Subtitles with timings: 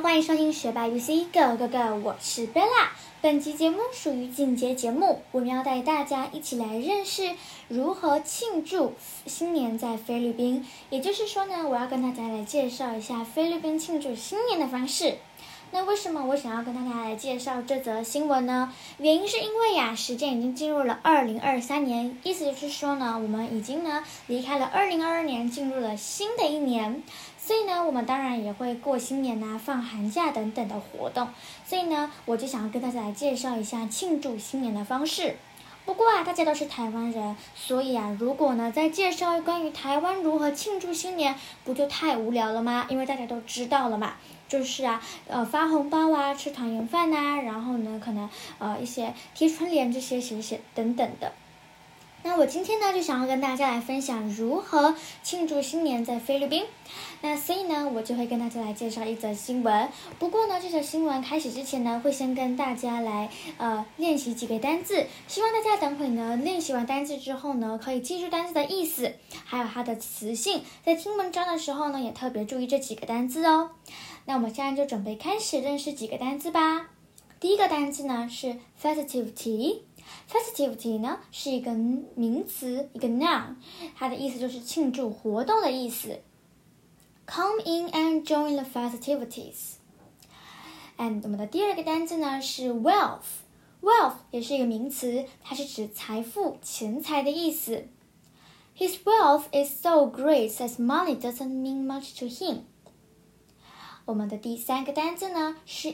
[0.00, 2.88] 欢迎收听学霸 UC Go Go Go，我是 Bella。
[3.20, 7.30] 本期节目属于进阶节目，我们要带大家一起来认识
[7.68, 8.94] 如何庆祝
[9.26, 10.66] 新年在菲律宾。
[10.88, 15.18] 也就是说呢，我要跟大家来介绍一下菲律宾庆祝新年的方式。
[15.74, 18.72] 那为什么我想要跟大家来介绍这则新闻呢？
[18.98, 27.02] 原因是因为呀，时间已经进入了二零二三年，意思就是说呢，我们已经呢离开了二零二二年，进入了新的一年。
[27.44, 31.28] 所以呢，我们当然也会过新年呐、放寒假等等的活动。
[31.66, 35.34] 所以呢，我就想要跟大家来介绍一下庆祝新年的方式。
[35.84, 42.86] 不过啊，大家都是台湾人，所以啊，如果呢再介绍关于台湾如何庆祝新年，不就太无聊了吗？
[42.88, 44.14] 因为大家都知道了嘛。
[44.48, 51.32] 就是啊，呃，发红包啊，吃团圆饭呐，然后呢，可能呃一些贴春联这些、写写等等的。
[52.24, 56.64] 那我今天呢，就想要跟大家来分享如何庆祝新年在菲律宾。
[57.20, 59.88] 那所以呢，我就会跟大家来介绍一则新闻。
[60.18, 65.06] 不过呢，这则新闻开始之前呢，会先跟大家来呃练习几个单字。
[65.26, 69.14] 希望大家等会呢练习完单字之后呢，可以记住单字的意思，
[69.44, 70.62] 还有它的词性。
[70.84, 73.70] 在听文章的时候呢，也特别注意这几个单字哦。
[74.26, 76.88] 那我们现在就准备开始认识几个单词吧。
[77.40, 79.80] 第一个单词呢是 festivity
[80.29, 83.55] festivity，festivity 呢是一个名词，一个 noun，
[83.95, 86.19] 它的意思就是庆祝活动的意思。
[87.25, 97.87] Come in and join the festivities。And 我们的第二个单词呢是 wealth，wealth 也是一个名词，它是指财富、钱财的意思。
[98.77, 102.61] His wealth is so great that money doesn't mean much to him。
[104.05, 105.91] 我们的第三个单词呢是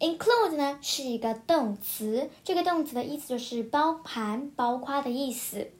[0.00, 5.72] Include 呢是一个动词，这个动词的意思就是包含、包括的意思。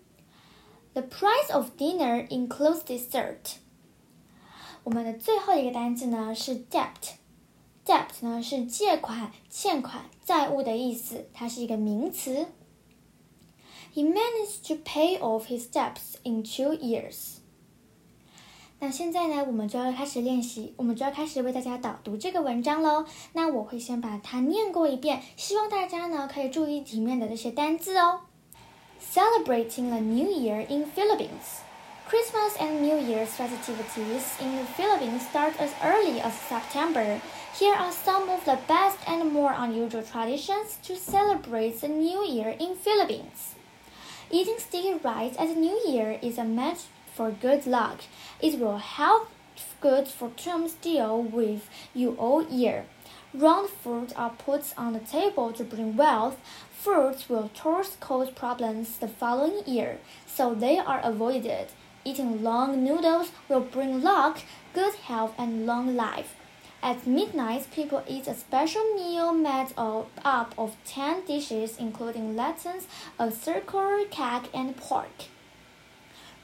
[0.92, 3.58] The price of dinner includes dessert。
[4.82, 12.46] 我们的最后一个单词呢是 debt，debt 呢是借款、欠款、债务的意思，它是一个名词。
[13.94, 17.38] He managed to pay off his debts in two years.
[18.79, 23.05] 那现在呢，我们就要开始练习，我们就要开始为大家导读这个文章喽。
[23.31, 28.21] 那我会先把它念过一遍，希望大家呢可以注意里面的这些单字哦。
[29.13, 31.61] Celebrating the New Year in Philippines.
[32.09, 37.19] Christmas and New Year's festivities in the Philippines start as early as September.
[37.55, 42.55] Here are some of the best and more unusual traditions to celebrate the New Year
[42.59, 43.55] in Philippines.
[44.29, 46.79] Eating sticky rice at the New Year is a match
[47.15, 48.01] for good luck.
[48.40, 49.28] It will help
[49.80, 52.86] good fortune deal with you all year.
[53.34, 56.36] Round fruit are put on the table to bring wealth.
[56.72, 57.50] Fruits will
[58.00, 61.68] cause problems the following year, so they are avoided.
[62.04, 64.38] Eating long noodles will bring luck,
[64.72, 66.34] good health, and long life.
[66.80, 72.86] At midnight, people eat a special meal made up of 10 dishes, including lanterns,
[73.18, 75.26] a circular cake, and pork.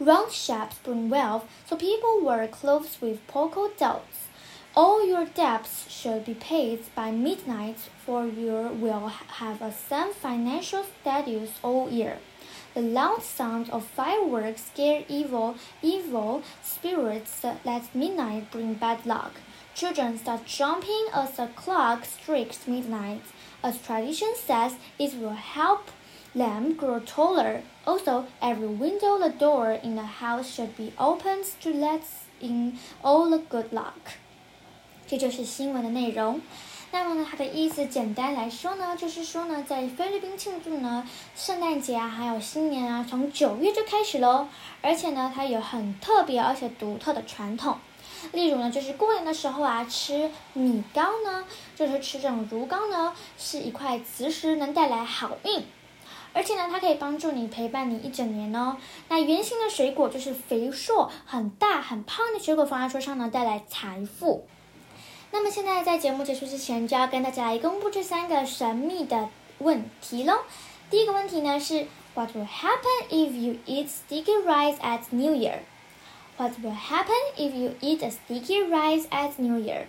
[0.00, 4.26] Round shapes bring wealth, so people wear clothes with polka dots.
[4.76, 10.84] All your debts should be paid by midnight, for you will have a sound financial
[11.00, 12.18] status all year.
[12.74, 19.34] The loud sound of fireworks scare evil, evil spirits at midnight bring bad luck.
[19.76, 23.22] Children start jumping as the clock strikes midnight.
[23.62, 25.88] As tradition says, it will help
[26.34, 27.62] Lamb grow taller.
[27.84, 32.02] Also, every window the door in the house should be opened to let
[32.40, 34.16] in all the good luck.
[35.06, 36.40] 这就是新闻的内容。
[36.90, 44.48] 那么呢，它的意思简单来说呢，就是说呢，在菲律宾庆祝呢圣诞节啊，还有新年啊，从九月就开始喽。
[44.82, 47.78] 而且呢，它有很特别而且独特的传统。
[48.32, 51.44] 例如呢，就是过年的时候啊，吃米糕呢，
[51.76, 55.64] 就是吃这种如糕呢，是一块磁石，能带来好运。
[56.34, 58.76] 而且呢，它可以帮助你陪伴你一整年哦。
[59.08, 64.46] 那圆形的水果就是肥硕、很大、很胖的水果，放在桌上呢，带来财富。
[65.30, 69.28] 那么现在在节目结束之前，就要跟大家来公布这三个神秘的
[69.58, 70.40] 问题喽。
[70.90, 75.60] 第一个问题呢是：What will happen if you eat sticky rice at New Year?
[76.36, 79.86] What will happen if you eat a sticky rice at New Year?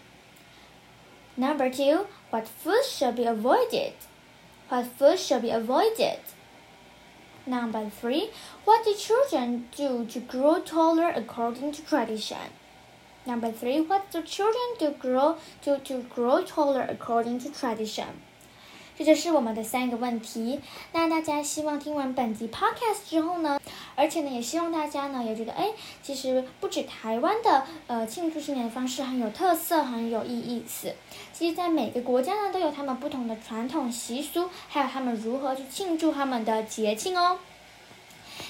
[1.36, 3.94] Number two, what food should be avoided?
[4.70, 6.20] What food should be avoided?
[7.47, 8.31] Number three,
[8.65, 12.53] what do children do to grow taller according to tradition?
[13.27, 18.09] Number three, what do children do grow to to grow taller according to tradition?
[18.97, 20.61] 这就是我们的三个问题。
[20.93, 23.59] 那大家希望听完本集 podcast 之后呢，
[23.96, 25.70] 而且呢，也希望大家呢也觉得，哎，
[26.04, 30.94] 其实不止台湾的呃庆祝新年的方式很有特色，很有意意思。
[31.34, 37.40] 其实，在每个国家呢，都有他们不同的传统习俗，还有他们如何去庆祝他们的节庆哦。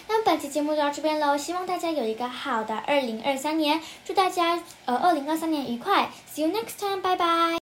[0.08, 7.65] 那本期节目就到这边喽，希望大家有一个好的二零二三年，祝大家呃二零二三年愉快，See you next time，拜拜。